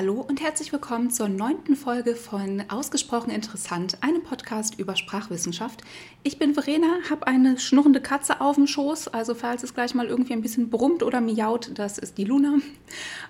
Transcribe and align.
Hallo 0.00 0.24
und 0.26 0.40
herzlich 0.40 0.72
willkommen 0.72 1.10
zur 1.10 1.28
neunten 1.28 1.76
Folge 1.76 2.16
von 2.16 2.64
Ausgesprochen 2.70 3.30
Interessant, 3.30 3.98
einem 4.00 4.22
Podcast 4.22 4.78
über 4.78 4.96
Sprachwissenschaft. 4.96 5.82
Ich 6.22 6.38
bin 6.38 6.54
Verena, 6.54 6.86
habe 7.10 7.26
eine 7.26 7.58
schnurrende 7.58 8.00
Katze 8.00 8.40
auf 8.40 8.54
dem 8.54 8.66
Schoß, 8.66 9.08
also 9.08 9.34
falls 9.34 9.62
es 9.62 9.74
gleich 9.74 9.94
mal 9.94 10.06
irgendwie 10.06 10.32
ein 10.32 10.40
bisschen 10.40 10.70
brummt 10.70 11.02
oder 11.02 11.20
miaut, 11.20 11.72
das 11.74 11.98
ist 11.98 12.16
die 12.16 12.24
Luna. 12.24 12.60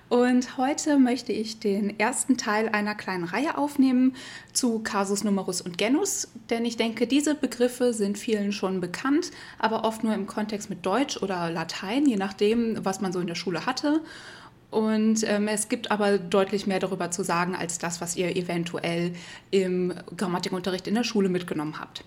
Und 0.08 0.58
heute 0.58 0.96
möchte 0.96 1.32
ich 1.32 1.58
den 1.58 1.98
ersten 1.98 2.36
Teil 2.36 2.68
einer 2.68 2.94
kleinen 2.94 3.24
Reihe 3.24 3.58
aufnehmen 3.58 4.14
zu 4.52 4.78
Casus 4.78 5.24
Numerus 5.24 5.60
und 5.60 5.76
Genus, 5.76 6.28
denn 6.50 6.64
ich 6.64 6.76
denke, 6.76 7.08
diese 7.08 7.34
Begriffe 7.34 7.92
sind 7.92 8.16
vielen 8.16 8.52
schon 8.52 8.80
bekannt, 8.80 9.32
aber 9.58 9.84
oft 9.84 10.04
nur 10.04 10.14
im 10.14 10.28
Kontext 10.28 10.70
mit 10.70 10.86
Deutsch 10.86 11.20
oder 11.20 11.50
Latein, 11.50 12.06
je 12.06 12.16
nachdem, 12.16 12.84
was 12.84 13.00
man 13.00 13.12
so 13.12 13.18
in 13.18 13.26
der 13.26 13.34
Schule 13.34 13.66
hatte. 13.66 14.02
Und 14.70 15.24
ähm, 15.28 15.48
es 15.48 15.68
gibt 15.68 15.90
aber 15.90 16.18
deutlich 16.18 16.66
mehr 16.66 16.78
darüber 16.78 17.10
zu 17.10 17.24
sagen, 17.24 17.56
als 17.56 17.78
das, 17.78 18.00
was 18.00 18.16
ihr 18.16 18.36
eventuell 18.36 19.12
im 19.50 19.92
Grammatikunterricht 20.16 20.86
in 20.86 20.94
der 20.94 21.04
Schule 21.04 21.28
mitgenommen 21.28 21.80
habt. 21.80 22.04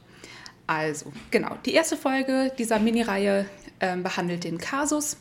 Also, 0.66 1.12
genau, 1.30 1.58
die 1.66 1.74
erste 1.74 1.98
Folge 1.98 2.52
dieser 2.58 2.80
Mini-Reihe 2.80 3.46
äh, 3.80 3.98
behandelt 3.98 4.46
den 4.46 4.58
Kasus. 4.58 5.18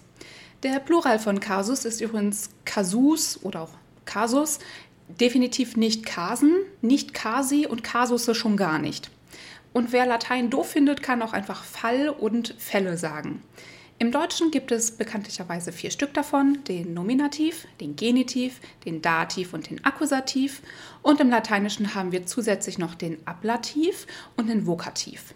Der 0.63 0.79
Plural 0.79 1.19
von 1.19 1.41
Kasus 1.41 1.85
ist 1.85 2.01
übrigens 2.01 2.51
Kasus 2.65 3.41
oder 3.43 3.63
auch 3.63 3.73
Kasus, 4.05 4.61
definitiv 5.09 5.77
nicht 5.77 6.07
Kasen, 6.07 6.55
nicht 6.81 7.13
Kasi 7.13 7.67
und 7.67 7.83
Kasusse 7.83 8.37
schon 8.37 8.57
gar 8.57 8.79
nicht. 8.79 9.11
Und 9.73 9.91
wer 9.91 10.07
Latein 10.07 10.51
doof 10.51 10.71
findet, 10.71 11.03
kann 11.03 11.23
auch 11.23 11.33
einfach 11.33 11.65
Fall 11.65 12.09
und 12.11 12.55
Fälle 12.59 12.97
sagen. 12.97 13.43
Im 14.03 14.11
Deutschen 14.11 14.51
gibt 14.51 14.73
es 14.73 14.91
bekanntlicherweise 14.91 15.71
vier 15.71 15.93
Stück 15.93 16.13
davon, 16.13 16.59
den 16.67 16.93
Nominativ, 16.93 17.69
den 17.81 17.95
Genitiv, 17.95 18.59
den 18.85 19.01
Dativ 19.01 19.55
und 19.55 19.71
den 19.71 19.85
Akkusativ. 19.85 20.61
Und 21.03 21.21
im 21.21 21.31
Lateinischen 21.31 21.95
haben 21.95 22.11
wir 22.11 22.27
zusätzlich 22.27 22.79
noch 22.79 22.97
den 22.97 23.25
Ablativ 23.29 24.09
und 24.37 24.49
den 24.49 24.67
Vokativ. 24.67 25.35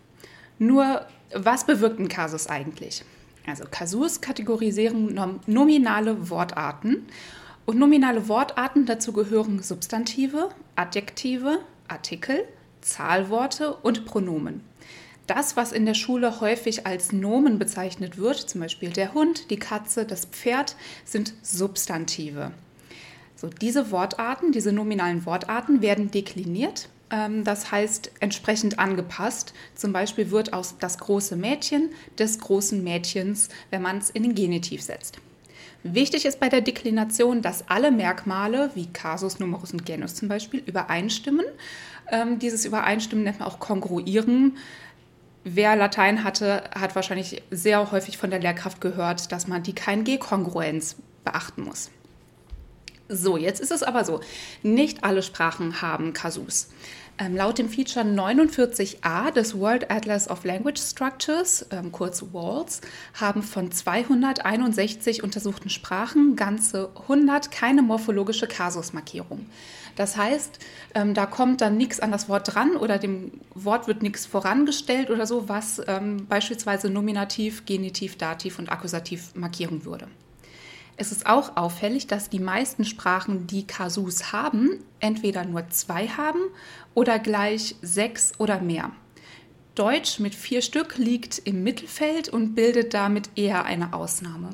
Nur, 0.58 1.06
was 1.33 1.64
bewirkt 1.64 2.00
ein 2.00 2.08
Kasus 2.08 2.48
eigentlich? 2.48 3.05
Also 3.47 3.67
Kasus 3.70 4.20
kategorisieren 4.20 5.17
nominale 5.47 6.28
Wortarten. 6.28 7.06
Und 7.67 7.78
nominale 7.78 8.27
Wortarten, 8.27 8.84
dazu 8.84 9.12
gehören 9.12 9.62
Substantive, 9.62 10.48
Adjektive, 10.75 11.61
Artikel, 11.86 12.42
Zahlworte 12.80 13.77
und 13.77 14.06
Pronomen 14.06 14.64
das, 15.27 15.57
was 15.57 15.73
in 15.73 15.87
der 15.87 15.95
Schule 15.95 16.41
häufig 16.41 16.87
als 16.87 17.13
Nomen 17.13 17.59
bezeichnet 17.59 18.19
wird, 18.19 18.37
zum 18.37 18.61
Beispiel 18.61 18.91
der 18.91 19.15
Hund, 19.15 19.51
die 19.51 19.59
Katze, 19.59 20.05
das 20.05 20.27
Pferd, 20.27 20.77
sind 21.05 21.35
Substantive. 21.43 22.53
So, 23.35 23.49
diese 23.49 23.91
Wortarten, 23.91 24.53
diese 24.53 24.73
nominalen 24.73 25.27
Wortarten 25.27 25.83
werden 25.83 26.11
dekliniert, 26.11 26.89
ähm, 27.11 27.45
das 27.45 27.71
heißt 27.71 28.13
entsprechend 28.21 28.79
angepasst. 28.79 29.53
Zum 29.75 29.93
Beispiel 29.93 30.31
wird 30.31 30.53
aus 30.53 30.77
das 30.81 30.99
große 30.99 31.37
Mädchen 31.37 31.91
des 32.19 32.39
großen 32.39 32.83
Mädchens, 32.83 33.49
wenn 33.71 33.83
man 33.83 33.99
es 33.99 34.11
in 34.11 34.23
den 34.23 34.35
Genitiv 34.35 34.83
setzt. 34.83 35.19
Wichtig 35.83 36.25
ist 36.25 36.41
bei 36.41 36.49
der 36.49 36.63
Deklination, 36.63 37.43
dass 37.43 37.69
alle 37.69 37.93
Merkmale 37.93 38.71
wie 38.75 38.87
Kasus, 38.87 39.39
Numerus 39.39 39.73
und 39.73 39.87
Genus 39.87 40.15
zum 40.15 40.29
Beispiel 40.29 40.63
übereinstimmen. 40.67 41.47
Ähm, 42.11 42.39
dieses 42.39 42.65
Übereinstimmen 42.65 43.25
nennt 43.25 43.39
man 43.39 43.49
auch 43.49 43.61
Kongruieren. 43.61 44.57
Wer 45.48 45.77
Latein 45.77 46.25
hatte, 46.25 46.64
hat 46.75 46.97
wahrscheinlich 46.97 47.41
sehr 47.52 47.92
häufig 47.92 48.19
von 48.19 48.30
der 48.30 48.41
Lehrkraft 48.41 48.80
gehört, 48.80 49.30
dass 49.30 49.47
man 49.47 49.62
die 49.62 49.77
KNG-Kongruenz 49.77 50.97
beachten 51.22 51.62
muss. 51.62 51.92
So, 53.08 53.36
jetzt 53.36 53.61
ist 53.61 53.70
es 53.70 53.84
aber 53.84 54.05
so, 54.05 54.19
nicht 54.64 55.05
alle 55.05 55.22
Sprachen 55.22 55.80
haben 55.80 56.12
Kasus. 56.12 56.70
Ähm, 57.19 57.34
laut 57.34 57.56
dem 57.56 57.70
Feature 57.70 58.05
49a 58.05 59.31
des 59.31 59.59
World 59.59 59.91
Atlas 59.91 60.28
of 60.28 60.45
Language 60.45 60.78
Structures, 60.78 61.64
ähm, 61.70 61.91
kurz 61.91 62.23
WALS, 62.33 62.83
haben 63.14 63.42
von 63.42 63.73
261 63.73 65.23
untersuchten 65.23 65.70
Sprachen 65.70 66.36
ganze 66.36 66.91
100 67.08 67.51
keine 67.51 67.80
morphologische 67.80 68.46
Kasusmarkierung. 68.46 69.46
Das 69.96 70.18
heißt, 70.18 70.58
ähm, 70.95 71.14
da 71.14 71.24
kommt 71.24 71.63
dann 71.63 71.79
nichts 71.79 72.01
an 72.01 72.13
das 72.13 72.29
Wort 72.29 72.55
dran 72.55 72.77
oder 72.77 72.98
dem 72.98 73.33
Wort 73.55 73.89
wird 73.89 74.02
nichts 74.02 74.27
vorangestellt 74.27 75.08
oder 75.08 75.27
so, 75.27 75.48
was 75.48 75.80
ähm, 75.86 76.27
beispielsweise 76.27 76.91
Nominativ, 76.91 77.64
Genitiv, 77.64 78.18
Dativ 78.18 78.58
und 78.58 78.70
Akkusativ 78.70 79.35
markieren 79.35 79.86
würde. 79.86 80.07
Es 80.96 81.12
ist 81.12 81.27
auch 81.27 81.57
auffällig, 81.57 82.07
dass 82.07 82.30
die 82.30 82.40
meisten 82.40 82.84
Sprachen, 82.84 83.46
die 83.46 83.67
Kasus 83.67 84.33
haben, 84.33 84.83
entweder 84.98 85.45
nur 85.45 85.68
zwei 85.68 86.08
haben 86.08 86.40
oder 86.95 87.18
gleich 87.18 87.77
sechs 87.83 88.33
oder 88.39 88.61
mehr. 88.61 88.90
Deutsch 89.74 90.20
mit 90.20 90.35
vier 90.35 90.62
Stück 90.62 90.96
liegt 90.96 91.39
im 91.45 91.62
Mittelfeld 91.62 92.30
und 92.30 92.55
bildet 92.55 92.95
damit 92.95 93.29
eher 93.36 93.67
eine 93.67 93.92
Ausnahme. 93.92 94.51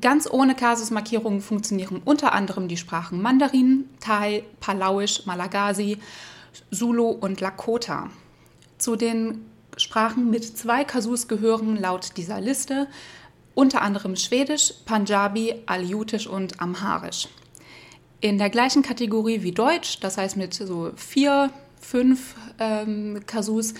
Ganz 0.00 0.28
ohne 0.28 0.56
Kasusmarkierungen 0.56 1.40
funktionieren 1.40 2.02
unter 2.04 2.32
anderem 2.32 2.66
die 2.66 2.76
Sprachen 2.76 3.22
Mandarin, 3.22 3.88
Thai, 4.00 4.42
Palauisch, 4.58 5.24
Malagasy, 5.24 5.98
Zulu 6.72 7.10
und 7.10 7.40
Lakota. 7.40 8.10
Zu 8.78 8.96
den 8.96 9.44
Sprachen 9.76 10.30
mit 10.30 10.44
zwei 10.58 10.82
Kasus 10.82 11.28
gehören 11.28 11.76
laut 11.76 12.16
dieser 12.16 12.40
Liste 12.40 12.88
unter 13.54 13.82
anderem 13.82 14.16
Schwedisch, 14.16 14.74
Punjabi, 14.84 15.54
Aleutisch 15.66 16.26
und 16.26 16.60
Amharisch. 16.60 17.28
In 18.20 18.38
der 18.38 18.50
gleichen 18.50 18.82
Kategorie 18.82 19.42
wie 19.42 19.52
Deutsch, 19.52 20.00
das 20.00 20.16
heißt 20.16 20.36
mit 20.36 20.54
so 20.54 20.92
vier, 20.96 21.50
fünf 21.80 22.34
ähm, 22.58 23.20
Kasus, 23.26 23.74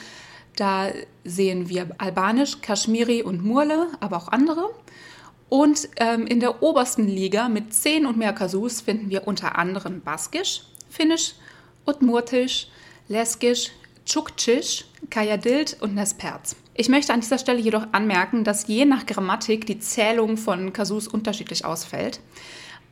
da 0.56 0.88
sehen 1.24 1.68
wir 1.68 1.88
Albanisch, 1.98 2.60
Kaschmiri 2.60 3.22
und 3.22 3.44
Murle, 3.44 3.88
aber 4.00 4.16
auch 4.16 4.28
andere. 4.28 4.70
Und 5.48 5.88
ähm, 5.96 6.26
in 6.26 6.40
der 6.40 6.62
obersten 6.62 7.06
Liga 7.06 7.48
mit 7.48 7.74
zehn 7.74 8.06
und 8.06 8.16
mehr 8.16 8.32
Kasus 8.32 8.80
finden 8.80 9.10
wir 9.10 9.26
unter 9.26 9.58
anderem 9.58 10.00
Baskisch, 10.00 10.62
Finnisch, 10.88 11.34
Udmurtisch, 11.86 12.68
Leskisch, 13.08 13.70
Tschuktschisch, 14.06 14.84
Kajadilt 15.10 15.76
und 15.80 15.94
Nesperz. 15.94 16.56
Ich 16.76 16.88
möchte 16.88 17.12
an 17.12 17.20
dieser 17.20 17.38
Stelle 17.38 17.60
jedoch 17.60 17.86
anmerken, 17.92 18.42
dass 18.42 18.66
je 18.66 18.84
nach 18.84 19.06
Grammatik 19.06 19.64
die 19.64 19.78
Zählung 19.78 20.36
von 20.36 20.72
Kasus 20.72 21.06
unterschiedlich 21.06 21.64
ausfällt. 21.64 22.18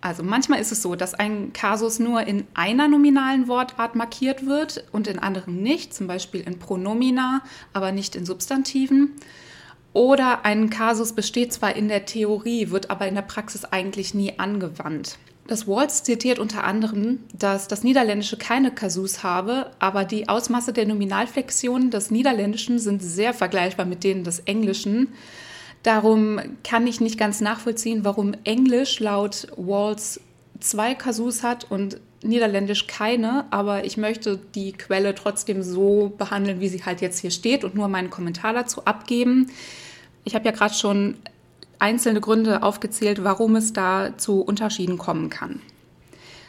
Also 0.01 0.23
manchmal 0.23 0.61
ist 0.61 0.71
es 0.71 0.83
so, 0.83 0.95
dass 0.95 1.15
ein 1.15 1.53
Kasus 1.53 1.99
nur 1.99 2.23
in 2.23 2.45
einer 2.55 2.87
nominalen 2.87 3.49
Wortart 3.49 3.97
markiert 3.97 4.47
wird 4.47 4.85
und 4.93 5.09
in 5.09 5.19
anderen 5.19 5.63
nicht, 5.63 5.95
zum 5.95 6.07
Beispiel 6.07 6.43
in 6.43 6.61
Pronomina, 6.61 7.43
aber 7.73 7.91
nicht 7.91 8.15
in 8.15 8.25
Substantiven. 8.25 9.13
Oder 9.93 10.45
ein 10.45 10.71
Kasus 10.71 11.13
besteht 11.13 11.53
zwar 11.53 11.75
in 11.75 11.89
der 11.89 12.07
Theorie, 12.07 12.71
wird 12.71 12.89
aber 12.89 13.09
in 13.09 13.17
der 13.17 13.23
Praxis 13.23 13.65
eigentlich 13.65 14.15
nie 14.15 14.39
angewandt. 14.39 15.19
Das 15.49 15.67
Waltz 15.67 16.05
zitiert 16.05 16.39
unter 16.39 16.65
anderem, 16.65 17.19
dass 17.33 17.67
das 17.67 17.83
Niederländische 17.83 18.37
keine 18.37 18.71
Kasus 18.71 19.25
habe, 19.25 19.71
aber 19.81 20.05
die 20.05 20.29
Ausmaße 20.29 20.73
der 20.73 20.87
Nominalflexionen 20.87 21.91
des 21.91 22.11
Niederländischen 22.11 22.79
sind 22.79 23.03
sehr 23.03 23.35
vergleichbar 23.35 23.85
mit 23.85 24.05
denen 24.05 24.23
des 24.23 24.41
Englischen. 24.41 25.09
Darum 25.83 26.41
kann 26.63 26.87
ich 26.87 27.01
nicht 27.01 27.19
ganz 27.19 27.41
nachvollziehen, 27.41 28.05
warum 28.05 28.35
Englisch 28.45 29.01
laut 29.01 29.49
Waltz 29.57 30.21
zwei 30.61 30.95
Kasus 30.95 31.43
hat 31.43 31.69
und 31.71 32.01
Niederländisch 32.23 32.87
keine, 32.87 33.47
aber 33.51 33.85
ich 33.85 33.97
möchte 33.97 34.39
die 34.55 34.73
Quelle 34.73 35.17
trotzdem 35.17 35.65
so 35.65 36.13
behandeln, 36.17 36.61
wie 36.61 36.69
sie 36.69 36.85
halt 36.85 37.01
jetzt 37.01 37.19
hier 37.19 37.33
steht 37.33 37.65
und 37.65 37.75
nur 37.75 37.89
meinen 37.89 38.11
Kommentar 38.11 38.53
dazu 38.53 38.85
abgeben. 38.85 39.51
Ich 40.23 40.37
habe 40.37 40.45
ja 40.45 40.53
gerade 40.53 40.75
schon 40.75 41.17
einzelne 41.83 42.21
Gründe 42.21 42.63
aufgezählt, 42.63 43.25
warum 43.25 43.57
es 43.57 43.73
da 43.73 44.17
zu 44.17 44.41
Unterschieden 44.41 44.97
kommen 44.97 45.29
kann. 45.29 45.61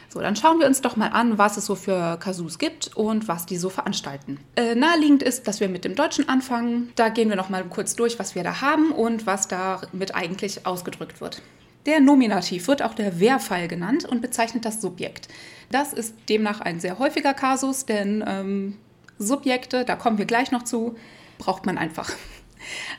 So, 0.08 0.20
dann 0.20 0.36
schauen 0.36 0.60
wir 0.60 0.68
uns 0.68 0.80
doch 0.80 0.94
mal 0.94 1.08
an, 1.08 1.38
was 1.38 1.56
es 1.56 1.66
so 1.66 1.74
für 1.74 2.16
Kasus 2.18 2.60
gibt 2.60 2.96
und 2.96 3.26
was 3.26 3.46
die 3.46 3.56
so 3.56 3.68
veranstalten. 3.68 4.38
Äh, 4.54 4.76
naheliegend 4.76 5.24
ist, 5.24 5.48
dass 5.48 5.58
wir 5.58 5.68
mit 5.68 5.84
dem 5.84 5.96
Deutschen 5.96 6.28
anfangen. 6.28 6.92
Da 6.94 7.08
gehen 7.08 7.28
wir 7.30 7.36
noch 7.36 7.48
mal 7.48 7.64
kurz 7.64 7.96
durch, 7.96 8.16
was 8.20 8.36
wir 8.36 8.44
da 8.44 8.60
haben 8.60 8.92
und 8.92 9.26
was 9.26 9.48
damit 9.48 10.14
eigentlich 10.14 10.66
ausgedrückt 10.66 11.20
wird. 11.20 11.42
Der 11.86 11.98
Nominativ 11.98 12.68
wird 12.68 12.82
auch 12.82 12.94
der 12.94 13.18
Wehrfall 13.18 13.66
genannt 13.66 14.04
und 14.04 14.22
bezeichnet 14.22 14.64
das 14.64 14.80
Subjekt. 14.80 15.26
Das 15.72 15.92
ist 15.92 16.14
demnach 16.28 16.60
ein 16.60 16.78
sehr 16.78 17.00
häufiger 17.00 17.34
Kasus, 17.34 17.84
denn 17.84 18.22
ähm, 18.24 18.76
Subjekte, 19.18 19.84
da 19.84 19.96
kommen 19.96 20.18
wir 20.18 20.26
gleich 20.26 20.52
noch 20.52 20.62
zu, 20.62 20.94
braucht 21.38 21.66
man 21.66 21.76
einfach. 21.76 22.10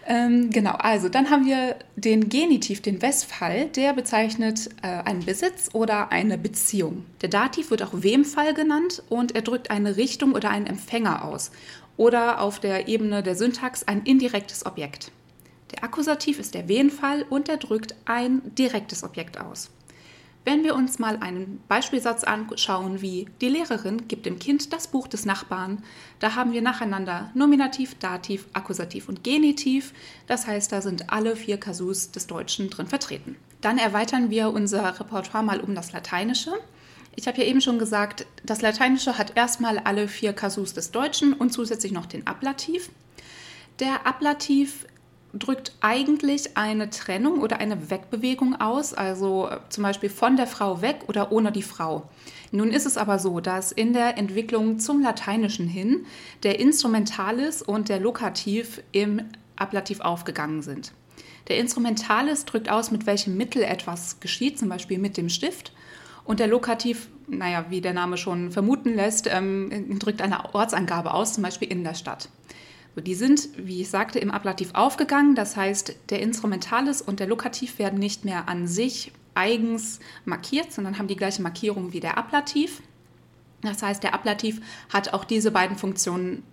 Ähm, 0.07 0.49
genau, 0.49 0.73
also 0.73 1.09
dann 1.09 1.29
haben 1.29 1.45
wir 1.45 1.75
den 1.95 2.29
Genitiv, 2.29 2.81
den 2.81 3.01
Westfall, 3.01 3.67
der 3.67 3.93
bezeichnet 3.93 4.69
äh, 4.81 4.87
einen 4.87 5.25
Besitz 5.25 5.69
oder 5.73 6.11
eine 6.11 6.37
Beziehung. 6.37 7.05
Der 7.21 7.29
Dativ 7.29 7.71
wird 7.71 7.83
auch 7.83 7.93
Wemfall 7.93 8.53
genannt 8.53 9.03
und 9.09 9.35
er 9.35 9.41
drückt 9.41 9.71
eine 9.71 9.97
Richtung 9.97 10.33
oder 10.33 10.49
einen 10.49 10.67
Empfänger 10.67 11.25
aus 11.25 11.51
oder 11.97 12.41
auf 12.41 12.59
der 12.59 12.87
Ebene 12.87 13.23
der 13.23 13.35
Syntax 13.35 13.83
ein 13.83 14.03
indirektes 14.03 14.65
Objekt. 14.65 15.11
Der 15.71 15.83
Akkusativ 15.83 16.39
ist 16.39 16.53
der 16.53 16.67
Wenfall 16.67 17.25
und 17.29 17.49
er 17.49 17.57
drückt 17.57 17.95
ein 18.05 18.41
direktes 18.55 19.03
Objekt 19.03 19.39
aus. 19.39 19.71
Wenn 20.45 20.63
wir 20.63 20.75
uns 20.75 20.99
mal 20.99 21.17
einen 21.17 21.59
Beispielsatz 21.67 22.23
anschauen 22.23 23.01
wie 23.01 23.25
die 23.41 23.49
Lehrerin 23.49 24.07
gibt 24.07 24.27
dem 24.27 24.37
Kind 24.37 24.71
das 24.73 24.87
Buch 24.87 25.07
des 25.07 25.25
Nachbarn, 25.25 25.81
da 26.19 26.35
haben 26.35 26.53
wir 26.53 26.61
nacheinander 26.61 27.31
Nominativ, 27.33 27.95
Dativ, 27.95 28.45
Akkusativ 28.53 29.09
und 29.09 29.23
Genitiv. 29.23 29.91
Das 30.27 30.45
heißt, 30.45 30.71
da 30.71 30.81
sind 30.81 31.09
alle 31.09 31.35
vier 31.35 31.57
Kasus 31.57 32.11
des 32.11 32.27
Deutschen 32.27 32.69
drin 32.69 32.85
vertreten. 32.85 33.37
Dann 33.61 33.79
erweitern 33.79 34.29
wir 34.29 34.51
unser 34.51 34.99
Repertoire 34.99 35.43
mal 35.43 35.59
um 35.59 35.73
das 35.73 35.93
Lateinische. 35.93 36.53
Ich 37.15 37.27
habe 37.27 37.39
ja 37.39 37.45
eben 37.45 37.61
schon 37.61 37.79
gesagt, 37.79 38.27
das 38.43 38.61
Lateinische 38.61 39.17
hat 39.17 39.35
erstmal 39.35 39.79
alle 39.79 40.07
vier 40.07 40.33
Kasus 40.33 40.73
des 40.73 40.91
Deutschen 40.91 41.33
und 41.33 41.53
zusätzlich 41.53 41.91
noch 41.91 42.05
den 42.05 42.27
Ablativ. 42.27 42.91
Der 43.79 44.05
Ablativ 44.05 44.85
drückt 45.37 45.73
eigentlich 45.81 46.57
eine 46.57 46.89
Trennung 46.89 47.41
oder 47.41 47.59
eine 47.59 47.89
Wegbewegung 47.89 48.59
aus, 48.59 48.93
also 48.93 49.49
äh, 49.49 49.59
zum 49.69 49.83
Beispiel 49.83 50.09
von 50.09 50.37
der 50.37 50.47
Frau 50.47 50.81
weg 50.81 51.01
oder 51.07 51.31
ohne 51.31 51.51
die 51.51 51.61
Frau. 51.61 52.09
Nun 52.51 52.71
ist 52.71 52.85
es 52.85 52.97
aber 52.97 53.19
so, 53.19 53.39
dass 53.41 53.71
in 53.71 53.93
der 53.93 54.17
Entwicklung 54.17 54.79
zum 54.79 55.01
Lateinischen 55.01 55.67
hin 55.67 56.05
der 56.43 56.59
Instrumentalis 56.59 57.61
und 57.61 57.89
der 57.89 57.99
Lokativ 57.99 58.81
im 58.91 59.21
Ablativ 59.57 59.99
aufgegangen 59.99 60.61
sind. 60.61 60.93
Der 61.47 61.57
Instrumentalis 61.57 62.45
drückt 62.45 62.69
aus, 62.69 62.91
mit 62.91 63.05
welchem 63.05 63.37
Mittel 63.37 63.61
etwas 63.63 64.19
geschieht, 64.19 64.57
zum 64.57 64.69
Beispiel 64.69 64.97
mit 64.97 65.17
dem 65.17 65.29
Stift. 65.29 65.73
Und 66.23 66.39
der 66.39 66.47
Lokativ, 66.47 67.07
naja, 67.27 67.65
wie 67.69 67.81
der 67.81 67.93
Name 67.93 68.17
schon 68.17 68.51
vermuten 68.51 68.95
lässt, 68.95 69.27
ähm, 69.27 69.99
drückt 69.99 70.21
eine 70.21 70.55
Ortsangabe 70.55 71.13
aus, 71.13 71.33
zum 71.33 71.43
Beispiel 71.43 71.71
in 71.71 71.83
der 71.83 71.93
Stadt. 71.93 72.29
Die 72.95 73.15
sind, 73.15 73.49
wie 73.57 73.81
ich 73.81 73.89
sagte, 73.89 74.19
im 74.19 74.31
Ablativ 74.31 74.69
aufgegangen. 74.73 75.35
Das 75.35 75.57
heißt, 75.57 75.95
der 76.09 76.21
Instrumentalis 76.21 77.01
und 77.01 77.19
der 77.19 77.27
Lokativ 77.27 77.77
werden 77.77 77.99
nicht 77.99 78.23
mehr 78.23 78.47
an 78.47 78.67
sich 78.67 79.11
eigens 79.33 79.99
markiert, 80.23 80.71
sondern 80.71 80.97
haben 80.97 81.07
die 81.07 81.17
gleiche 81.17 81.41
Markierung 81.41 81.91
wie 81.91 81.99
der 81.99 82.17
Ablativ. 82.17 82.81
Das 83.61 83.83
heißt, 83.83 84.01
der 84.01 84.13
Ablativ 84.13 84.61
hat 84.93 85.13
auch 85.13 85.25
diese 85.25 85.51
beiden 85.51 85.77
Funktionen 85.77 86.43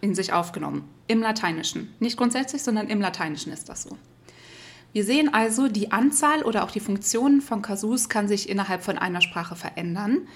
in 0.00 0.14
sich 0.14 0.32
aufgenommen. 0.32 0.88
Im 1.06 1.20
Lateinischen. 1.20 1.92
Nicht 1.98 2.16
grundsätzlich, 2.16 2.62
sondern 2.62 2.88
im 2.88 3.00
Lateinischen 3.00 3.52
ist 3.52 3.68
das 3.68 3.82
so. 3.82 3.98
Wir 4.92 5.04
sehen 5.04 5.32
also, 5.32 5.68
die 5.68 5.92
Anzahl 5.92 6.42
oder 6.42 6.64
auch 6.64 6.70
die 6.70 6.80
Funktionen 6.80 7.40
von 7.40 7.62
Kasus 7.62 8.08
kann 8.08 8.26
sich 8.26 8.48
innerhalb 8.48 8.82
von 8.82 8.98
einer 8.98 9.20
Sprache 9.20 9.54
verändern. 9.54 10.26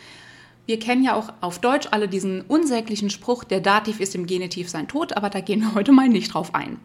Wir 0.67 0.79
kennen 0.79 1.05
ja 1.05 1.15
auch 1.15 1.33
auf 1.43 1.59
Deutsch 1.59 1.89
alle 1.91 2.09
diesen 2.09 2.41
unsäglichen 2.43 3.11
Spruch, 3.11 3.45
der 3.45 3.61
Dativ 3.61 4.01
ist 4.01 4.15
im 4.15 4.27
Genitiv 4.27 4.71
sein 4.71 4.89
Tod, 4.89 5.15
aber 5.15 5.29
da 5.29 5.41
gehen 5.41 5.61
wir 5.61 5.75
heute 5.75 5.93
mal 5.93 6.09
nicht 6.09 6.33
drauf 6.33 6.55
ein. 6.55 6.79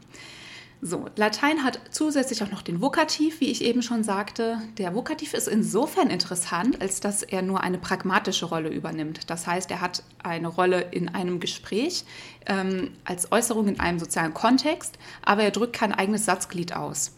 So, 0.82 1.08
Latein 1.18 1.64
hat 1.66 1.80
zusätzlich 1.92 2.42
auch 2.42 2.52
noch 2.52 2.62
den 2.62 2.80
Vokativ, 2.82 3.42
wie 3.42 3.52
ich 3.52 3.64
eben 3.66 3.82
schon 3.82 4.04
sagte. 4.04 4.62
Der 4.78 4.96
Vokativ 4.96 5.34
ist 5.34 5.50
insofern 5.50 6.10
interessant, 6.10 6.82
als 6.82 7.02
dass 7.02 7.22
er 7.22 7.42
nur 7.42 7.62
eine 7.62 7.78
pragmatische 7.78 8.46
Rolle 8.46 8.70
übernimmt. 8.70 9.30
Das 9.30 9.46
heißt, 9.46 9.72
er 9.72 9.82
hat 9.82 10.04
eine 10.24 10.48
Rolle 10.48 10.82
in 10.92 11.10
einem 11.10 11.42
Gespräch 11.42 12.06
ähm, 12.46 12.92
als 13.04 13.34
Äußerung 13.34 13.68
in 13.68 13.80
einem 13.82 14.00
sozialen 14.00 14.34
Kontext, 14.34 14.98
aber 15.22 15.44
er 15.44 15.52
drückt 15.52 15.74
kein 15.74 15.94
eigenes 15.94 16.24
Satzglied 16.24 16.74
aus. 16.74 17.14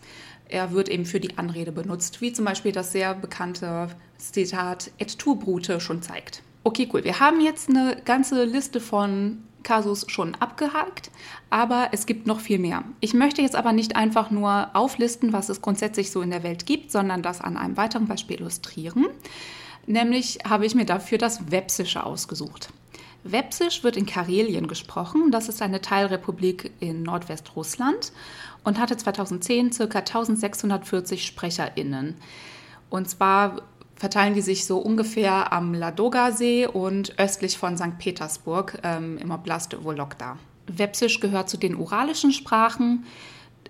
Er 0.48 0.72
wird 0.72 0.90
eben 0.90 1.06
für 1.06 1.20
die 1.20 1.38
Anrede 1.38 1.72
benutzt, 1.72 2.20
wie 2.22 2.34
zum 2.34 2.46
Beispiel 2.46 2.72
das 2.72 2.92
sehr 2.92 3.14
bekannte 3.14 3.90
Zitat 4.18 4.90
Et 4.98 5.20
tu 5.20 5.36
Brute 5.36 5.80
schon 5.80 6.02
zeigt. 6.02 6.42
Okay, 6.64 6.88
cool. 6.94 7.04
Wir 7.04 7.20
haben 7.20 7.42
jetzt 7.42 7.70
eine 7.70 7.98
ganze 8.06 8.44
Liste 8.44 8.80
von 8.80 9.44
Kasus 9.64 10.06
schon 10.08 10.36
abgehakt, 10.36 11.12
aber 11.50 11.90
es 11.92 12.06
gibt 12.06 12.28
noch 12.28 12.40
viel 12.40 12.60
mehr. 12.60 12.84
Ich 13.00 13.14
möchte 13.14 13.42
jetzt 13.42 13.56
aber 13.56 13.74
nicht 13.74 13.96
einfach 13.96 14.32
nur 14.32 14.70
auflisten, 14.74 15.34
was 15.34 15.50
es 15.50 15.62
grundsätzlich 15.62 16.12
so 16.12 16.22
in 16.22 16.32
der 16.32 16.44
Welt 16.44 16.66
gibt, 16.66 16.92
sondern 16.92 17.22
das 17.24 17.42
an 17.42 17.58
einem 17.58 17.78
weiteren 17.78 18.08
Beispiel 18.08 18.38
illustrieren. 18.38 19.08
Nämlich 19.88 20.40
habe 20.48 20.66
ich 20.66 20.76
mir 20.76 20.86
dafür 20.86 21.18
das 21.18 21.52
Wepsische 21.52 22.04
ausgesucht. 22.04 22.70
Wepsisch 23.24 23.84
wird 23.84 23.98
in 23.98 24.06
Karelien 24.06 24.68
gesprochen. 24.68 25.32
Das 25.32 25.48
ist 25.48 25.62
eine 25.62 25.82
Teilrepublik 25.82 26.72
in 26.80 27.04
Nordwestrussland 27.04 28.12
und 28.64 28.80
hatte 28.80 28.98
2010 28.98 29.72
ca. 29.72 29.84
1640 29.84 31.26
SprecherInnen. 31.26 32.16
Und 32.90 33.10
zwar 33.10 33.62
verteilen 34.02 34.34
die 34.34 34.42
sich 34.42 34.66
so 34.66 34.80
ungefähr 34.80 35.54
am 35.54 35.76
Ladoga-See 35.76 36.66
und 36.66 37.20
östlich 37.20 37.60
von 37.60 37.78
St. 37.78 38.00
Petersburg 38.00 38.80
ähm, 38.82 39.20
im 39.20 39.30
Oblast 39.30 39.78
Vologda. 39.84 40.40
Wepsisch 40.66 41.20
gehört 41.20 41.52
zu 41.52 41.58
den 41.58 41.76
uralischen 41.76 42.32
Sprachen, 42.32 43.06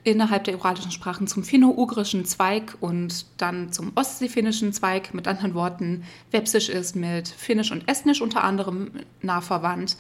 innerhalb 0.06 0.46
der 0.46 0.56
uralischen 0.56 0.92
Sprachen 0.92 1.28
zum 1.28 1.44
finno-ugrischen 1.44 2.24
Zweig 2.24 2.78
und 2.80 3.26
dann 3.42 3.74
zum 3.74 3.92
ostseefinnischen 3.96 4.72
Zweig. 4.72 5.14
Mit 5.14 5.28
anderen 5.28 5.54
Worten, 5.54 6.06
Wepsisch 6.32 6.70
ist 6.70 6.96
mit 6.96 7.28
Finnisch 7.28 7.74
und 7.74 7.90
Estnisch 7.90 8.22
unter 8.22 8.46
anderem 8.46 8.92
nah 9.22 9.42
verwandt. 9.42 9.98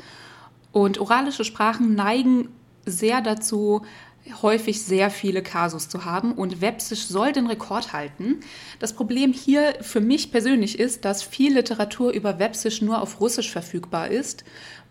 Und 0.71 0.97
uralische 1.01 1.43
Sprachen 1.43 1.93
neigen 1.93 2.47
sehr 2.85 3.19
dazu, 3.19 3.81
häufig 4.41 4.81
sehr 4.83 5.09
viele 5.09 5.41
Kasus 5.41 5.89
zu 5.89 6.05
haben 6.05 6.33
und 6.33 6.61
Websisch 6.61 7.05
soll 7.05 7.31
den 7.31 7.47
Rekord 7.47 7.93
halten. 7.93 8.41
Das 8.79 8.93
Problem 8.93 9.33
hier 9.33 9.75
für 9.81 9.99
mich 9.99 10.31
persönlich 10.31 10.79
ist, 10.79 11.05
dass 11.05 11.23
viel 11.23 11.55
Literatur 11.55 12.11
über 12.11 12.39
Websisch 12.39 12.81
nur 12.81 13.01
auf 13.01 13.19
Russisch 13.19 13.51
verfügbar 13.51 14.09
ist, 14.09 14.43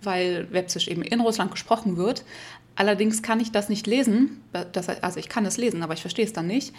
weil 0.03 0.51
Websisch 0.53 0.89
eben 0.89 1.03
in 1.03 1.21
Russland 1.21 1.53
gesprochen 1.53 1.97
wird. 1.97 2.25
Allerdings 2.75 3.23
kann 3.23 3.41
ich 3.41 3.53
das 3.53 3.69
nicht 3.69 3.87
lesen, 3.87 4.43
das, 4.73 4.89
also 4.89 5.19
ich 5.19 5.29
kann 5.29 5.45
es 5.47 5.59
lesen, 5.59 5.83
aber 5.83 5.95
ich 5.95 6.01
verstehe 6.01 6.25
es 6.25 6.33
dann 6.33 6.47
nicht. 6.47 6.75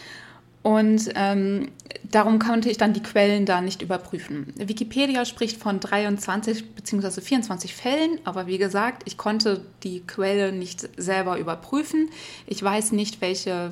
Und 0.64 1.10
ähm, 1.16 1.70
darum 2.12 2.38
konnte 2.38 2.70
ich 2.70 2.78
dann 2.78 2.94
die 2.94 3.02
Quellen 3.02 3.46
da 3.46 3.62
nicht 3.62 3.82
überprüfen. 3.82 4.54
Wikipedia 4.58 5.26
spricht 5.26 5.58
von 5.58 5.80
23 5.80 6.76
bzw. 6.76 7.22
24 7.22 7.74
Fällen, 7.74 8.20
aber 8.26 8.46
wie 8.46 8.60
gesagt, 8.60 9.04
ich 9.06 9.18
konnte 9.18 9.66
die 9.84 10.02
Quelle 10.02 10.52
nicht 10.52 10.88
selber 10.98 11.40
überprüfen. 11.40 12.10
Ich 12.46 12.62
weiß 12.62 12.92
nicht, 12.92 13.22
welche, 13.22 13.72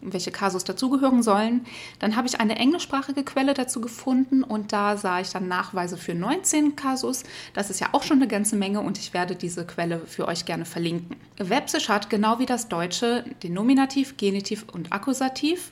welche 0.00 0.32
Kasus 0.32 0.64
dazugehören 0.64 1.22
sollen. 1.22 1.64
Dann 2.00 2.16
habe 2.16 2.26
ich 2.26 2.40
eine 2.40 2.56
englischsprachige 2.56 3.22
Quelle 3.22 3.54
dazu 3.54 3.80
gefunden 3.80 4.42
und 4.42 4.72
da 4.72 4.96
sah 4.96 5.20
ich 5.20 5.30
dann 5.30 5.46
Nachweise 5.46 5.96
für 5.96 6.16
19 6.16 6.74
Kasus. 6.74 7.22
Das 7.54 7.70
ist 7.70 7.78
ja 7.78 7.90
auch 7.92 8.02
schon 8.02 8.16
eine 8.16 8.26
ganze 8.26 8.56
Menge 8.56 8.80
und 8.80 8.98
ich 8.98 9.14
werde 9.14 9.36
diese 9.36 9.64
Quelle 9.64 10.00
für 10.00 10.26
euch 10.26 10.44
gerne 10.44 10.64
verlinken. 10.64 11.14
Websisch 11.38 11.88
hat 11.88 12.10
genau 12.10 12.40
wie 12.40 12.46
das 12.46 12.66
Deutsche 12.66 13.24
den 13.44 13.54
Nominativ, 13.54 14.16
Genitiv 14.16 14.66
und 14.72 14.92
Akkusativ 14.92 15.70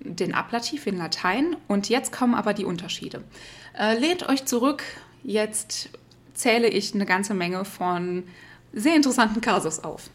den 0.00 0.34
Ablativ 0.34 0.86
in 0.86 0.98
Latein. 0.98 1.56
Und 1.66 1.88
jetzt 1.88 2.12
kommen 2.12 2.34
aber 2.34 2.54
die 2.54 2.64
Unterschiede. 2.64 3.22
Äh, 3.78 3.98
lehnt 3.98 4.28
euch 4.28 4.44
zurück, 4.44 4.82
jetzt 5.22 5.90
zähle 6.34 6.68
ich 6.68 6.94
eine 6.94 7.06
ganze 7.06 7.34
Menge 7.34 7.64
von 7.64 8.24
sehr 8.72 8.94
interessanten 8.94 9.40
Kasus 9.40 9.80
auf. 9.80 10.10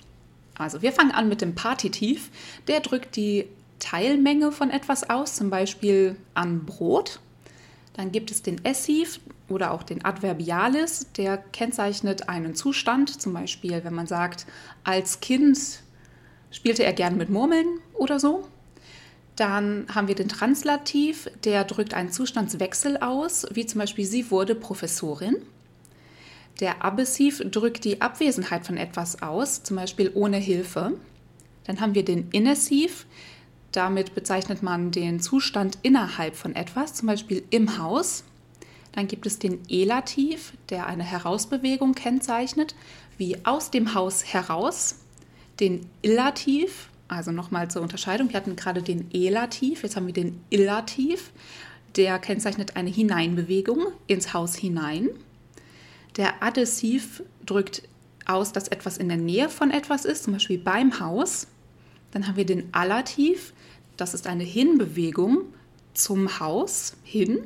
Also 0.56 0.82
wir 0.82 0.92
fangen 0.92 1.12
an 1.12 1.30
mit 1.30 1.42
dem 1.42 1.56
Partitiv. 1.56 2.30
Der 2.68 2.80
drückt 2.80 3.16
die 3.16 3.48
Teilmenge 3.80 4.52
von 4.52 4.70
etwas 4.70 5.10
aus, 5.10 5.36
zum 5.36 5.50
Beispiel 5.50 6.16
an 6.34 6.66
Brot. 6.66 7.20
Dann 7.94 8.12
gibt 8.12 8.32
es 8.32 8.42
den 8.42 8.64
Essiv 8.64 9.20
oder 9.50 9.72
auch 9.72 9.84
den 9.84 10.04
Adverbialis, 10.06 11.08
der 11.18 11.38
kennzeichnet 11.38 12.30
einen 12.30 12.56
Zustand, 12.56 13.22
zum 13.22 13.34
Beispiel 13.34 13.84
wenn 13.84 13.94
man 13.94 14.08
sagt, 14.08 14.46
als 14.84 15.20
Kind 15.20 15.60
spielte 16.50 16.84
er 16.84 16.94
gern 16.94 17.18
mit 17.18 17.30
Murmeln 17.30 17.68
oder 17.94 18.20
so. 18.20 18.48
Dann 19.36 19.88
haben 19.94 20.08
wir 20.08 20.16
den 20.16 20.30
Translativ, 20.30 21.28
der 21.44 21.64
drückt 21.64 21.94
einen 21.94 22.12
Zustandswechsel 22.12 22.98
aus, 22.98 23.48
wie 23.52 23.66
zum 23.66 23.80
Beispiel 23.80 24.06
sie 24.06 24.30
wurde 24.30 24.54
Professorin. 24.54 25.38
Der 26.60 26.86
Abbessiv 26.86 27.42
drückt 27.50 27.84
die 27.84 28.02
Abwesenheit 28.02 28.66
von 28.66 28.78
etwas 28.78 29.24
aus, 29.24 29.64
zum 29.64 29.78
Beispiel 29.78 30.12
ohne 30.14 30.38
Hilfe. 30.38 30.94
Dann 31.66 31.80
haben 31.80 31.96
wir 31.96 32.06
den 32.06 32.30
Inessiv, 32.30 33.08
damit 33.72 34.14
bezeichnet 34.14 34.62
man 34.62 34.92
den 34.92 35.20
Zustand 35.20 35.80
innerhalb 35.82 36.36
von 36.36 36.56
etwas, 36.56 36.94
zum 36.94 37.08
Beispiel 37.08 37.44
im 37.50 37.80
Haus. 37.80 38.24
Dann 38.92 39.08
gibt 39.08 39.26
es 39.26 39.40
den 39.40 39.62
Elativ, 39.68 40.54
der 40.70 40.86
eine 40.86 41.04
Herausbewegung 41.04 41.96
kennzeichnet, 41.96 42.76
wie 43.18 43.44
aus 43.46 43.72
dem 43.72 43.96
Haus 43.96 44.24
heraus. 44.24 45.00
Den 45.60 45.88
Illativ, 46.04 46.90
also 47.16 47.32
nochmal 47.32 47.70
zur 47.70 47.82
Unterscheidung. 47.82 48.30
Wir 48.30 48.38
hatten 48.38 48.56
gerade 48.56 48.82
den 48.82 49.10
Elativ, 49.14 49.84
jetzt 49.84 49.96
haben 49.96 50.08
wir 50.08 50.14
den 50.14 50.42
Illativ. 50.50 51.32
Der 51.96 52.18
kennzeichnet 52.20 52.76
eine 52.76 52.90
Hineinbewegung 52.90 53.88
ins 54.08 54.34
Haus 54.34 54.56
hinein. 54.56 55.10
Der 56.18 56.42
Adhesiv 56.44 57.24
drückt 57.46 57.84
aus, 58.26 58.52
dass 58.52 58.68
etwas 58.68 58.98
in 58.98 59.10
der 59.10 59.18
Nähe 59.18 59.50
von 59.50 59.72
etwas 59.72 60.06
ist, 60.06 60.24
zum 60.24 60.34
Beispiel 60.34 60.58
beim 60.58 61.00
Haus. 61.00 61.48
Dann 62.12 62.28
haben 62.28 62.38
wir 62.38 62.46
den 62.46 62.74
Allativ, 62.74 63.54
das 63.98 64.14
ist 64.14 64.28
eine 64.28 64.44
Hinbewegung 64.44 65.42
zum 65.94 66.40
Haus 66.40 66.96
hin. 67.04 67.44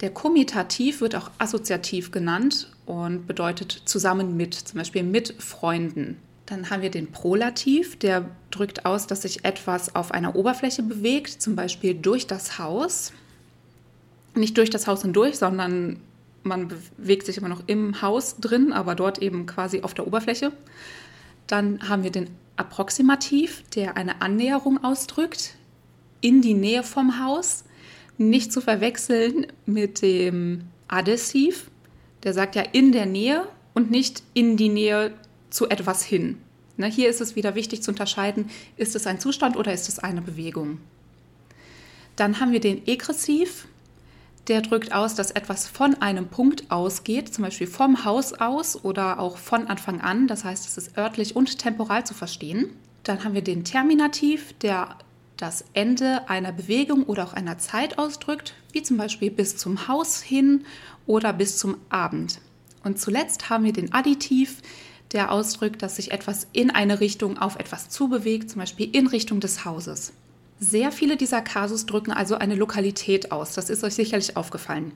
Der 0.00 0.10
Kommitativ 0.10 1.00
wird 1.00 1.14
auch 1.14 1.30
assoziativ 1.38 2.10
genannt 2.10 2.72
und 2.86 3.26
bedeutet 3.26 3.82
zusammen 3.84 4.36
mit, 4.36 4.54
zum 4.54 4.78
Beispiel 4.78 5.04
mit 5.04 5.34
Freunden. 5.38 6.18
Dann 6.52 6.68
haben 6.68 6.82
wir 6.82 6.90
den 6.90 7.10
Prolativ, 7.10 7.98
der 7.98 8.26
drückt 8.50 8.84
aus, 8.84 9.06
dass 9.06 9.22
sich 9.22 9.42
etwas 9.42 9.94
auf 9.94 10.12
einer 10.12 10.36
Oberfläche 10.36 10.82
bewegt, 10.82 11.40
zum 11.40 11.56
Beispiel 11.56 11.94
durch 11.94 12.26
das 12.26 12.58
Haus. 12.58 13.14
nicht 14.34 14.58
durch 14.58 14.68
das 14.68 14.86
Haus 14.86 15.00
hindurch, 15.00 15.38
sondern 15.38 15.98
man 16.42 16.68
bewegt 16.68 17.24
sich 17.24 17.38
immer 17.38 17.48
noch 17.48 17.62
im 17.68 18.02
Haus 18.02 18.36
drin, 18.36 18.74
aber 18.74 18.94
dort 18.94 19.20
eben 19.22 19.46
quasi 19.46 19.80
auf 19.80 19.94
der 19.94 20.06
Oberfläche. 20.06 20.52
Dann 21.46 21.88
haben 21.88 22.02
wir 22.02 22.10
den 22.10 22.28
Approximativ, 22.56 23.62
der 23.74 23.96
eine 23.96 24.20
Annäherung 24.20 24.84
ausdrückt 24.84 25.54
in 26.20 26.42
die 26.42 26.54
Nähe 26.54 26.82
vom 26.82 27.24
Haus. 27.24 27.64
Nicht 28.18 28.52
zu 28.52 28.60
verwechseln 28.60 29.46
mit 29.64 30.02
dem 30.02 30.64
Adhesiv, 30.86 31.70
der 32.24 32.34
sagt 32.34 32.56
ja 32.56 32.62
in 32.72 32.92
der 32.92 33.06
Nähe 33.06 33.48
und 33.72 33.90
nicht 33.90 34.22
in 34.34 34.58
die 34.58 34.68
Nähe 34.68 35.12
zu 35.52 35.68
etwas 35.68 36.02
hin. 36.02 36.38
Ne, 36.76 36.86
hier 36.86 37.08
ist 37.08 37.20
es 37.20 37.36
wieder 37.36 37.54
wichtig 37.54 37.82
zu 37.82 37.90
unterscheiden, 37.90 38.48
ist 38.76 38.96
es 38.96 39.06
ein 39.06 39.20
Zustand 39.20 39.56
oder 39.56 39.72
ist 39.72 39.88
es 39.88 39.98
eine 39.98 40.22
Bewegung. 40.22 40.78
Dann 42.16 42.40
haben 42.40 42.52
wir 42.52 42.60
den 42.60 42.86
Egressiv, 42.86 43.68
der 44.48 44.62
drückt 44.62 44.92
aus, 44.92 45.14
dass 45.14 45.30
etwas 45.30 45.68
von 45.68 45.94
einem 46.02 46.28
Punkt 46.28 46.70
ausgeht, 46.70 47.32
zum 47.32 47.44
Beispiel 47.44 47.66
vom 47.66 48.04
Haus 48.04 48.32
aus 48.32 48.84
oder 48.84 49.20
auch 49.20 49.36
von 49.36 49.68
Anfang 49.68 50.00
an. 50.00 50.26
Das 50.26 50.44
heißt, 50.44 50.66
es 50.66 50.76
ist 50.76 50.98
örtlich 50.98 51.36
und 51.36 51.58
temporal 51.58 52.04
zu 52.04 52.14
verstehen. 52.14 52.70
Dann 53.04 53.22
haben 53.22 53.34
wir 53.34 53.42
den 53.42 53.64
Terminativ, 53.64 54.52
der 54.58 54.96
das 55.36 55.64
Ende 55.74 56.28
einer 56.28 56.52
Bewegung 56.52 57.04
oder 57.04 57.24
auch 57.24 57.32
einer 57.32 57.58
Zeit 57.58 57.98
ausdrückt, 57.98 58.54
wie 58.72 58.82
zum 58.82 58.96
Beispiel 58.96 59.30
bis 59.30 59.56
zum 59.56 59.88
Haus 59.88 60.22
hin 60.22 60.64
oder 61.06 61.32
bis 61.32 61.58
zum 61.58 61.76
Abend. 61.88 62.40
Und 62.84 62.98
zuletzt 62.98 63.48
haben 63.50 63.64
wir 63.64 63.72
den 63.72 63.92
Additiv, 63.92 64.58
der 65.12 65.32
ausdrückt, 65.32 65.82
dass 65.82 65.96
sich 65.96 66.12
etwas 66.12 66.46
in 66.52 66.70
eine 66.70 67.00
Richtung 67.00 67.38
auf 67.38 67.56
etwas 67.56 67.88
zubewegt, 67.88 68.50
zum 68.50 68.60
Beispiel 68.60 68.88
in 68.92 69.06
Richtung 69.06 69.40
des 69.40 69.64
Hauses. 69.64 70.12
Sehr 70.58 70.92
viele 70.92 71.16
dieser 71.16 71.42
Kasus 71.42 71.86
drücken 71.86 72.12
also 72.12 72.36
eine 72.36 72.54
Lokalität 72.54 73.32
aus. 73.32 73.52
Das 73.54 73.68
ist 73.68 73.82
euch 73.82 73.94
sicherlich 73.94 74.36
aufgefallen. 74.36 74.92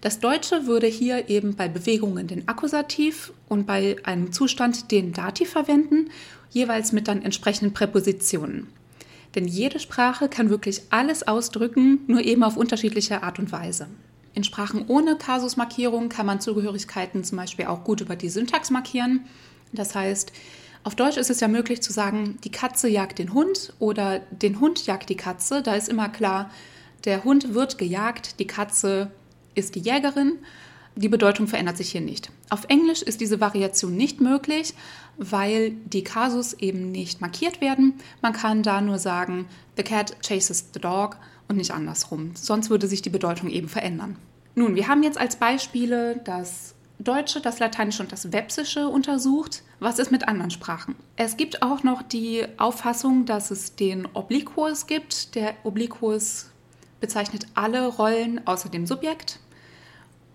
Das 0.00 0.20
Deutsche 0.20 0.66
würde 0.66 0.86
hier 0.86 1.28
eben 1.30 1.54
bei 1.54 1.68
Bewegungen 1.68 2.26
den 2.26 2.48
Akkusativ 2.48 3.32
und 3.48 3.66
bei 3.66 3.96
einem 4.04 4.32
Zustand 4.32 4.90
den 4.90 5.12
Dativ 5.12 5.50
verwenden, 5.50 6.10
jeweils 6.50 6.92
mit 6.92 7.08
dann 7.08 7.22
entsprechenden 7.22 7.72
Präpositionen. 7.72 8.66
Denn 9.34 9.46
jede 9.46 9.78
Sprache 9.78 10.28
kann 10.28 10.50
wirklich 10.50 10.82
alles 10.90 11.26
ausdrücken, 11.26 12.00
nur 12.06 12.20
eben 12.20 12.42
auf 12.42 12.56
unterschiedliche 12.56 13.22
Art 13.22 13.38
und 13.38 13.52
Weise. 13.52 13.86
In 14.36 14.44
Sprachen 14.44 14.84
ohne 14.88 15.16
Kasusmarkierung 15.16 16.10
kann 16.10 16.26
man 16.26 16.42
Zugehörigkeiten 16.42 17.24
zum 17.24 17.38
Beispiel 17.38 17.64
auch 17.64 17.84
gut 17.84 18.02
über 18.02 18.16
die 18.16 18.28
Syntax 18.28 18.70
markieren. 18.70 19.24
Das 19.72 19.94
heißt, 19.94 20.30
auf 20.84 20.94
Deutsch 20.94 21.16
ist 21.16 21.30
es 21.30 21.40
ja 21.40 21.48
möglich 21.48 21.80
zu 21.80 21.90
sagen, 21.90 22.36
die 22.44 22.50
Katze 22.50 22.86
jagt 22.86 23.18
den 23.18 23.32
Hund 23.32 23.72
oder 23.78 24.18
den 24.18 24.60
Hund 24.60 24.84
jagt 24.84 25.08
die 25.08 25.16
Katze. 25.16 25.62
Da 25.62 25.74
ist 25.74 25.88
immer 25.88 26.10
klar, 26.10 26.50
der 27.06 27.24
Hund 27.24 27.54
wird 27.54 27.78
gejagt, 27.78 28.38
die 28.38 28.46
Katze 28.46 29.10
ist 29.54 29.74
die 29.74 29.80
Jägerin. 29.80 30.34
Die 30.98 31.10
Bedeutung 31.10 31.46
verändert 31.46 31.76
sich 31.76 31.92
hier 31.92 32.00
nicht. 32.00 32.30
Auf 32.48 32.64
Englisch 32.68 33.02
ist 33.02 33.20
diese 33.20 33.38
Variation 33.38 33.94
nicht 33.94 34.22
möglich, 34.22 34.72
weil 35.18 35.72
die 35.84 36.02
Kasus 36.02 36.54
eben 36.54 36.90
nicht 36.90 37.20
markiert 37.20 37.60
werden. 37.60 37.94
Man 38.22 38.32
kann 38.32 38.62
da 38.62 38.80
nur 38.80 38.98
sagen, 38.98 39.46
the 39.76 39.82
cat 39.82 40.16
chases 40.22 40.70
the 40.72 40.80
dog 40.80 41.18
und 41.48 41.56
nicht 41.56 41.70
andersrum. 41.70 42.30
Sonst 42.34 42.70
würde 42.70 42.88
sich 42.88 43.02
die 43.02 43.10
Bedeutung 43.10 43.50
eben 43.50 43.68
verändern. 43.68 44.16
Nun, 44.54 44.74
wir 44.74 44.88
haben 44.88 45.02
jetzt 45.02 45.18
als 45.18 45.36
Beispiele 45.36 46.18
das 46.24 46.74
Deutsche, 46.98 47.42
das 47.42 47.58
Lateinische 47.58 48.02
und 48.02 48.10
das 48.10 48.32
Websische 48.32 48.88
untersucht. 48.88 49.62
Was 49.80 49.98
ist 49.98 50.10
mit 50.10 50.26
anderen 50.26 50.50
Sprachen? 50.50 50.94
Es 51.16 51.36
gibt 51.36 51.60
auch 51.60 51.82
noch 51.82 52.02
die 52.02 52.46
Auffassung, 52.56 53.26
dass 53.26 53.50
es 53.50 53.76
den 53.76 54.08
Obliquus 54.14 54.86
gibt. 54.86 55.34
Der 55.34 55.52
Obliquus 55.62 56.46
bezeichnet 57.00 57.48
alle 57.54 57.86
Rollen 57.86 58.46
außer 58.46 58.70
dem 58.70 58.86
Subjekt. 58.86 59.40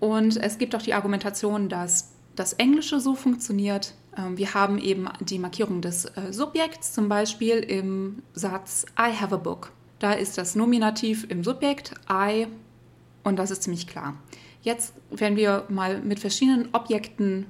Und 0.01 0.35
es 0.35 0.57
gibt 0.57 0.75
auch 0.75 0.81
die 0.81 0.95
Argumentation, 0.95 1.69
dass 1.69 2.11
das 2.35 2.53
Englische 2.53 2.99
so 2.99 3.13
funktioniert. 3.13 3.93
Ähm, 4.17 4.35
wir 4.35 4.53
haben 4.55 4.79
eben 4.79 5.07
die 5.19 5.37
Markierung 5.37 5.81
des 5.81 6.05
äh, 6.05 6.31
Subjekts, 6.33 6.93
zum 6.93 7.07
Beispiel 7.07 7.57
im 7.57 8.23
Satz 8.33 8.85
I 8.99 9.15
have 9.15 9.33
a 9.33 9.37
book. 9.37 9.71
Da 9.99 10.13
ist 10.13 10.39
das 10.39 10.55
Nominativ 10.55 11.29
im 11.29 11.43
Subjekt 11.43 11.93
I 12.11 12.47
und 13.23 13.37
das 13.37 13.51
ist 13.51 13.61
ziemlich 13.61 13.85
klar. 13.85 14.15
Jetzt, 14.63 14.95
wenn 15.11 15.35
wir 15.35 15.65
mal 15.69 16.01
mit 16.01 16.19
verschiedenen 16.19 16.69
Objekten 16.73 17.45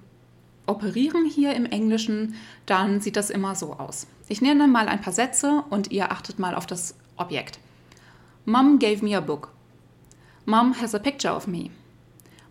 operieren 0.65 1.25
hier 1.25 1.55
im 1.55 1.65
Englischen, 1.65 2.35
dann 2.65 2.99
sieht 2.99 3.15
das 3.15 3.29
immer 3.29 3.55
so 3.55 3.73
aus. 3.73 4.07
Ich 4.27 4.41
nenne 4.41 4.67
mal 4.67 4.89
ein 4.89 4.99
paar 4.99 5.13
Sätze 5.13 5.63
und 5.69 5.91
ihr 5.91 6.11
achtet 6.11 6.37
mal 6.37 6.55
auf 6.55 6.65
das 6.65 6.95
Objekt. 7.15 7.59
Mom 8.43 8.77
gave 8.77 9.05
me 9.05 9.15
a 9.15 9.21
book. 9.21 9.53
Mom 10.45 10.73
has 10.81 10.93
a 10.93 10.99
picture 10.99 11.33
of 11.33 11.47
me. 11.47 11.69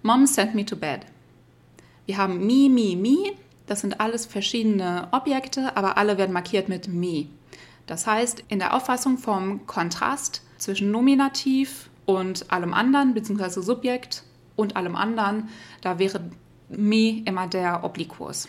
Mom 0.02 0.26
sent 0.26 0.54
me 0.54 0.64
to 0.64 0.76
bed. 0.76 1.00
Wir 2.07 2.16
haben 2.16 2.47
me, 2.47 2.69
me, 2.69 2.97
me. 2.97 3.33
Das 3.66 3.83
sind 3.83 4.00
alles 4.00 4.26
verschiedene 4.26 5.09
Objekte, 5.12 5.76
aber 5.76 5.97
alle 5.97 6.19
werden 6.19 6.33
markiert 6.33 6.69
mit 6.69 6.88
me. 6.88 7.26
Das 7.87 8.07
heißt, 8.07 8.45
in 8.49 8.59
der 8.59 8.75
Auffassung 8.75 9.19
vom 9.19 9.66
Kontrast 9.66 10.42
zwischen 10.59 10.90
Nominativ 10.90 11.90
und 12.07 12.50
allem 12.50 12.73
anderen, 12.73 13.14
beziehungsweise 13.14 13.62
Subjekt 13.62 14.25
und 14.57 14.76
allem 14.76 14.97
anderen, 14.97 15.49
da 15.83 15.99
wäre 15.99 16.21
me 16.69 17.23
immer 17.25 17.47
der 17.47 17.85
Obliquus. 17.85 18.49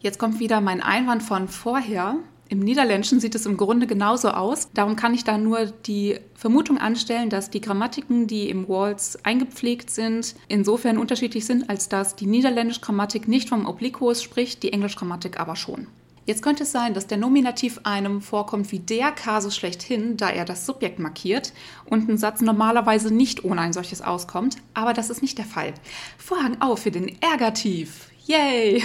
Jetzt 0.00 0.18
kommt 0.18 0.38
wieder 0.38 0.60
mein 0.60 0.82
Einwand 0.82 1.22
von 1.22 1.48
vorher. 1.48 2.16
Im 2.50 2.60
Niederländischen 2.60 3.20
sieht 3.20 3.34
es 3.34 3.44
im 3.44 3.58
Grunde 3.58 3.86
genauso 3.86 4.30
aus. 4.30 4.70
Darum 4.72 4.96
kann 4.96 5.12
ich 5.12 5.22
da 5.22 5.36
nur 5.36 5.66
die 5.66 6.18
Vermutung 6.34 6.78
anstellen, 6.78 7.28
dass 7.28 7.50
die 7.50 7.60
Grammatiken, 7.60 8.26
die 8.26 8.48
im 8.48 8.68
Waltz 8.68 9.18
eingepflegt 9.22 9.90
sind, 9.90 10.34
insofern 10.48 10.96
unterschiedlich 10.96 11.44
sind, 11.44 11.68
als 11.68 11.90
dass 11.90 12.16
die 12.16 12.26
niederländische 12.26 12.80
Grammatik 12.80 13.28
nicht 13.28 13.50
vom 13.50 13.66
Obliquus 13.66 14.22
spricht, 14.22 14.62
die 14.62 14.72
englische 14.72 14.96
Grammatik 14.96 15.38
aber 15.38 15.56
schon. 15.56 15.88
Jetzt 16.24 16.42
könnte 16.42 16.62
es 16.62 16.72
sein, 16.72 16.94
dass 16.94 17.06
der 17.06 17.16
Nominativ 17.18 17.80
einem 17.84 18.20
vorkommt 18.22 18.70
wie 18.72 18.80
der 18.80 19.12
Kasus 19.12 19.56
schlechthin, 19.56 20.16
da 20.16 20.28
er 20.28 20.44
das 20.44 20.64
Subjekt 20.66 20.98
markiert 20.98 21.52
und 21.86 22.08
ein 22.08 22.18
Satz 22.18 22.40
normalerweise 22.40 23.12
nicht 23.12 23.44
ohne 23.44 23.60
ein 23.62 23.72
solches 23.72 24.02
auskommt, 24.02 24.56
aber 24.74 24.92
das 24.92 25.08
ist 25.10 25.22
nicht 25.22 25.38
der 25.38 25.46
Fall. 25.46 25.72
Vorhang 26.18 26.60
auf 26.60 26.80
für 26.80 26.90
den 26.90 27.16
Ergativ. 27.22 28.10
Yay! 28.26 28.84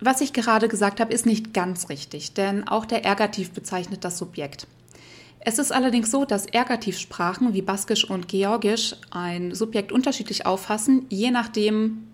Was 0.00 0.22
ich 0.22 0.32
gerade 0.32 0.68
gesagt 0.68 0.98
habe, 0.98 1.12
ist 1.12 1.26
nicht 1.26 1.52
ganz 1.52 1.90
richtig, 1.90 2.32
denn 2.32 2.66
auch 2.66 2.86
der 2.86 3.04
Ergativ 3.04 3.50
bezeichnet 3.50 4.02
das 4.04 4.16
Subjekt. 4.16 4.66
Es 5.40 5.58
ist 5.58 5.72
allerdings 5.72 6.10
so, 6.10 6.24
dass 6.24 6.46
Ergativsprachen 6.46 7.52
wie 7.54 7.62
Baskisch 7.62 8.08
und 8.08 8.28
Georgisch 8.28 8.94
ein 9.10 9.54
Subjekt 9.54 9.92
unterschiedlich 9.92 10.46
auffassen, 10.46 11.06
je 11.08 11.30
nachdem, 11.30 12.06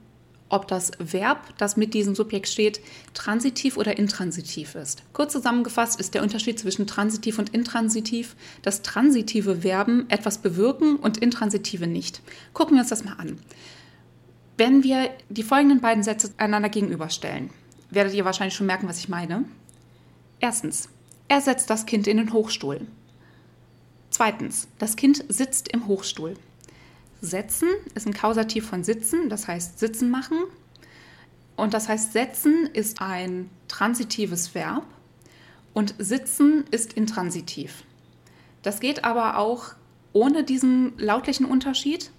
ob 0.49 0.69
das 0.69 0.93
Verb, 0.99 1.55
das 1.59 1.77
mit 1.77 1.95
diesem 1.95 2.15
Subjekt 2.15 2.49
steht, 2.49 2.81
transitiv 3.15 3.77
oder 3.77 3.99
intransitiv 3.99 4.75
ist. 4.77 5.03
Kurz 5.13 5.33
zusammengefasst 5.33 5.99
ist 5.99 6.15
der 6.15 6.23
Unterschied 6.23 6.59
zwischen 6.59 6.87
transitiv 6.87 7.39
und 7.39 7.51
intransitiv, 7.51 8.37
dass 8.63 8.83
transitive 8.83 9.63
Verben 9.63 10.07
etwas 10.09 10.39
bewirken 10.39 10.97
und 10.97 11.19
intransitive 11.19 11.87
nicht. 11.89 12.21
Gucken 12.53 12.77
wir 12.77 12.81
uns 12.83 12.91
das 12.91 13.05
mal 13.05 13.15
an. 13.15 13.39
Wenn 14.57 14.85
wir 14.85 15.11
die 15.29 15.43
folgenden 15.43 15.81
beiden 15.81 16.05
Sätze 16.05 16.33
einander 16.39 16.69
gegenüberstellen, 16.69 17.51
werdet 17.91 18.15
ihr 18.15 18.25
wahrscheinlich 18.25 18.55
schon 18.55 18.67
merken, 18.67 18.89
was 18.89 18.99
ich 18.99 19.09
meine. 19.09 19.45
Erstens, 20.41 20.89
er 21.29 21.41
setzt 21.41 21.71
das 21.71 21.87
Kind 21.87 22.07
in 22.07 22.19
den 22.19 22.33
Hochstuhl. 22.33 22.87
Zweitens, 24.11 24.69
das 24.79 24.97
Kind 24.97 25.25
sitzt 25.29 25.69
im 25.69 25.87
Hochstuhl. 25.87 26.35
Setzen 27.21 27.69
ist 27.95 28.07
ein 28.07 28.15
Kausativ 28.15 28.67
von 28.67 28.85
sitzen, 28.85 29.29
das 29.29 29.49
heißt 29.49 29.79
sitzen 29.79 30.11
machen. 30.11 30.39
Und 31.57 31.75
das 31.75 31.89
heißt, 31.89 32.13
setzen 32.13 32.69
ist 32.73 33.01
ein 33.01 33.51
transitives 33.69 34.55
Verb 34.55 34.85
und 35.73 35.95
sitzen 35.99 36.65
ist 36.71 36.93
intransitiv. 36.93 37.85
Das 38.63 38.81
geht 38.81 39.05
aber 39.05 39.39
auch 39.39 39.75
ohne 40.13 40.45
diesen 40.45 40.97
lautlichen 40.99 41.47
Unterschied. 41.47 42.11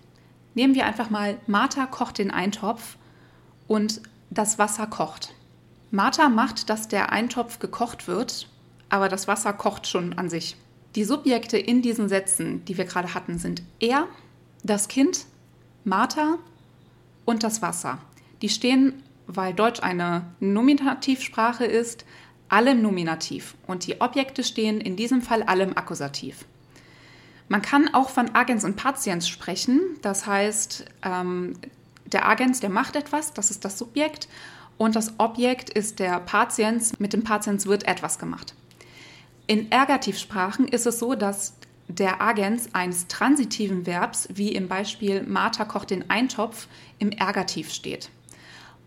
Nehmen 0.55 0.75
wir 0.75 0.86
einfach 0.86 1.09
mal, 1.09 1.38
Martha 1.47 1.86
kocht 1.86 2.17
den 2.17 2.31
Eintopf 2.31 2.97
und 3.67 4.01
das 4.29 4.59
Wasser 4.59 4.88
kocht. 4.88 5.33
Martha 5.91 6.29
macht, 6.29 6.70
dass 6.70 6.88
der 6.88 7.12
Eintopf 7.12 7.60
gekocht 7.60 8.08
wird, 8.08 8.50
aber 8.89 9.10
das 9.10 9.27
Wasser 9.27 9.53
kocht 9.53 9.88
schon 9.88 10.13
an 10.17 10.29
sich. 10.29 10.58
Die 10.96 11.03
Subjekte 11.03 11.58
in 11.58 11.82
diesen 11.82 12.10
Sätzen, 12.10 12.65
die 12.65 12.77
wir 12.77 12.86
gerade 12.86 13.13
hatten, 13.13 13.38
sind 13.39 13.62
er, 13.79 14.08
das 14.63 14.88
Kind, 14.88 15.25
Martha 15.84 16.38
und 17.25 17.44
das 17.44 17.62
Wasser. 17.62 18.00
Die 18.41 18.50
stehen, 18.50 19.03
weil 19.27 19.53
Deutsch 19.53 19.82
eine 19.82 20.25
Nominativsprache 20.39 21.65
ist, 21.65 22.06
alle 22.50 22.72
im 22.72 22.82
Nominativ 22.82 23.56
und 23.67 23.86
die 23.88 24.00
Objekte 24.00 24.44
stehen 24.44 24.79
in 24.79 24.96
diesem 24.96 25.22
Fall 25.22 25.44
alle 25.44 25.63
im 25.63 25.77
Akkusativ. 25.77 26.46
Man 27.50 27.62
kann 27.62 27.94
auch 27.94 28.10
von 28.10 28.36
Agens 28.36 28.65
und 28.65 28.75
Patiens 28.75 29.27
sprechen, 29.27 29.82
das 30.01 30.25
heißt, 30.25 30.86
ähm, 31.03 31.53
der 32.06 32.27
Agens, 32.27 32.60
der 32.60 32.70
macht 32.70 32.96
etwas, 32.96 33.34
das 33.34 33.51
ist 33.51 33.65
das 33.65 33.77
Subjekt, 33.77 34.27
und 34.77 34.96
das 34.96 35.19
Objekt 35.19 35.69
ist 35.69 36.00
der 36.00 36.19
Patiens, 36.19 37.00
mit 37.00 37.13
dem 37.13 37.24
Patiens 37.24 37.65
wird 37.65 37.88
etwas 37.88 38.19
gemacht. 38.19 38.53
In 39.48 39.72
Ergativsprachen 39.72 40.67
ist 40.67 40.86
es 40.86 41.00
so, 41.00 41.15
dass 41.15 41.55
der 41.88 42.22
Agens 42.22 42.74
eines 42.75 43.07
transitiven 43.07 43.86
Verbs, 43.86 44.27
wie 44.34 44.51
im 44.53 44.67
Beispiel 44.67 45.24
Martha 45.24 45.65
kocht 45.65 45.89
den 45.89 46.10
Eintopf, 46.10 46.67
im 47.00 47.12
Ergativ 47.12 47.72
steht. 47.74 48.10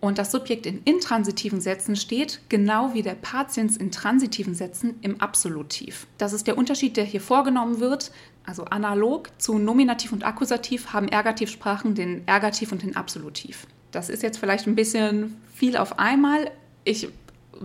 Und 0.01 0.17
das 0.17 0.33
Subjekt 0.33 0.65
in 0.65 0.83
intransitiven 0.85 1.61
Sätzen 1.61 1.95
steht, 1.95 2.41
genau 2.49 2.95
wie 2.95 3.03
der 3.03 3.15
Partizins 3.15 3.77
in 3.77 3.91
transitiven 3.91 4.55
Sätzen, 4.55 4.99
im 5.03 5.21
Absolutiv. 5.21 6.07
Das 6.17 6.33
ist 6.33 6.47
der 6.47 6.57
Unterschied, 6.57 6.97
der 6.97 7.05
hier 7.05 7.21
vorgenommen 7.21 7.81
wird. 7.81 8.11
Also 8.47 8.65
analog 8.65 9.31
zu 9.39 9.59
Nominativ 9.59 10.13
und 10.13 10.25
Akkusativ 10.25 10.95
haben 10.95 11.09
Ergativsprachen 11.09 11.95
den 11.95 12.27
Ergativ 12.27 12.73
und 12.73 12.83
den 12.83 12.97
Absolutiv. 12.97 13.67
Das 13.91 14.09
ist 14.09 14.23
jetzt 14.23 14.39
vielleicht 14.39 14.67
ein 14.67 14.75
bisschen 14.75 15.37
viel 15.55 15.77
auf 15.77 15.99
einmal. 15.99 16.51
Ich 16.85 17.09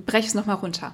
breche 0.06 0.28
es 0.28 0.34
nochmal 0.34 0.58
runter. 0.58 0.94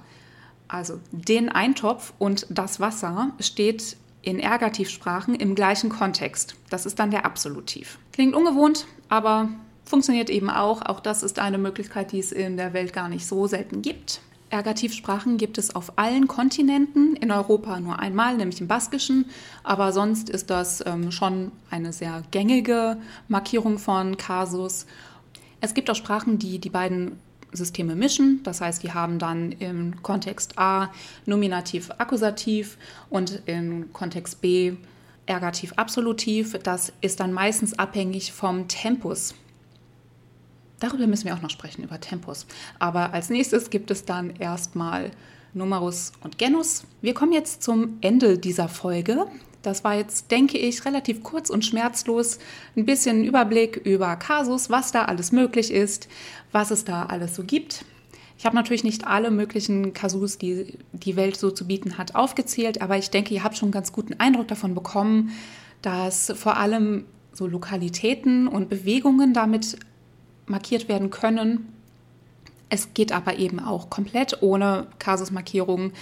Also 0.68 1.00
den 1.10 1.48
Eintopf 1.48 2.12
und 2.18 2.46
das 2.50 2.78
Wasser 2.78 3.32
steht 3.40 3.96
in 4.22 4.38
Ergativsprachen 4.38 5.34
im 5.34 5.56
gleichen 5.56 5.90
Kontext. 5.90 6.54
Das 6.70 6.86
ist 6.86 7.00
dann 7.00 7.10
der 7.10 7.26
Absolutiv. 7.26 7.98
Klingt 8.12 8.36
ungewohnt, 8.36 8.86
aber 9.08 9.48
funktioniert 9.92 10.30
eben 10.30 10.48
auch. 10.48 10.80
Auch 10.80 11.00
das 11.00 11.22
ist 11.22 11.38
eine 11.38 11.58
Möglichkeit, 11.58 12.12
die 12.12 12.18
es 12.18 12.32
in 12.32 12.56
der 12.56 12.72
Welt 12.72 12.94
gar 12.94 13.10
nicht 13.10 13.26
so 13.26 13.46
selten 13.46 13.82
gibt. 13.82 14.22
Ergativsprachen 14.48 15.36
gibt 15.36 15.58
es 15.58 15.74
auf 15.74 15.98
allen 15.98 16.28
Kontinenten, 16.28 17.14
in 17.16 17.30
Europa 17.30 17.78
nur 17.78 17.98
einmal, 17.98 18.38
nämlich 18.38 18.58
im 18.62 18.68
Baskischen, 18.68 19.26
aber 19.62 19.92
sonst 19.92 20.30
ist 20.30 20.48
das 20.48 20.82
ähm, 20.86 21.12
schon 21.12 21.52
eine 21.70 21.92
sehr 21.92 22.22
gängige 22.30 22.96
Markierung 23.28 23.78
von 23.78 24.16
Kasus. 24.16 24.86
Es 25.60 25.74
gibt 25.74 25.90
auch 25.90 25.94
Sprachen, 25.94 26.38
die 26.38 26.58
die 26.58 26.70
beiden 26.70 27.18
Systeme 27.52 27.94
mischen, 27.94 28.40
das 28.44 28.62
heißt, 28.62 28.82
die 28.82 28.92
haben 28.92 29.18
dann 29.18 29.52
im 29.52 30.02
Kontext 30.02 30.58
A 30.58 30.90
Nominativ 31.26 31.90
Akkusativ 31.98 32.78
und 33.10 33.42
im 33.44 33.92
Kontext 33.92 34.40
B 34.40 34.72
Ergativ 35.26 35.74
Absolutiv. 35.74 36.58
Das 36.62 36.92
ist 37.02 37.20
dann 37.20 37.32
meistens 37.32 37.78
abhängig 37.78 38.32
vom 38.32 38.68
Tempus 38.68 39.34
Darüber 40.82 41.06
müssen 41.06 41.26
wir 41.26 41.34
auch 41.34 41.42
noch 41.42 41.50
sprechen, 41.50 41.84
über 41.84 42.00
Tempus. 42.00 42.44
Aber 42.80 43.12
als 43.12 43.30
nächstes 43.30 43.70
gibt 43.70 43.92
es 43.92 44.04
dann 44.04 44.34
erstmal 44.40 45.12
Numerus 45.54 46.10
und 46.24 46.38
Genus. 46.38 46.82
Wir 47.00 47.14
kommen 47.14 47.30
jetzt 47.30 47.62
zum 47.62 47.98
Ende 48.00 48.36
dieser 48.36 48.68
Folge. 48.68 49.26
Das 49.62 49.84
war 49.84 49.94
jetzt, 49.94 50.32
denke 50.32 50.58
ich, 50.58 50.84
relativ 50.84 51.22
kurz 51.22 51.50
und 51.50 51.64
schmerzlos. 51.64 52.40
Ein 52.76 52.84
bisschen 52.84 53.22
Überblick 53.22 53.76
über 53.76 54.16
Kasus, 54.16 54.70
was 54.70 54.90
da 54.90 55.04
alles 55.04 55.30
möglich 55.30 55.70
ist, 55.70 56.08
was 56.50 56.72
es 56.72 56.84
da 56.84 57.06
alles 57.06 57.36
so 57.36 57.44
gibt. 57.44 57.84
Ich 58.36 58.44
habe 58.44 58.56
natürlich 58.56 58.82
nicht 58.82 59.06
alle 59.06 59.30
möglichen 59.30 59.92
Kasus, 59.92 60.36
die 60.36 60.78
die 60.92 61.14
Welt 61.14 61.36
so 61.36 61.52
zu 61.52 61.64
bieten 61.64 61.96
hat, 61.96 62.16
aufgezählt, 62.16 62.82
aber 62.82 62.98
ich 62.98 63.10
denke, 63.10 63.34
ihr 63.34 63.44
habt 63.44 63.56
schon 63.56 63.68
einen 63.68 63.72
ganz 63.72 63.92
guten 63.92 64.18
Eindruck 64.18 64.48
davon 64.48 64.74
bekommen, 64.74 65.30
dass 65.80 66.32
vor 66.34 66.56
allem 66.56 67.04
so 67.32 67.46
Lokalitäten 67.46 68.48
und 68.48 68.68
Bewegungen 68.68 69.32
damit 69.32 69.78
markiert 70.46 70.88
werden 70.88 71.10
können. 71.10 71.72
Es 72.68 72.94
geht 72.94 73.12
aber 73.12 73.38
eben 73.38 73.60
auch 73.60 73.90
komplett 73.90 74.42
ohne 74.42 74.86
Kasusmarkierungen, 74.98 75.92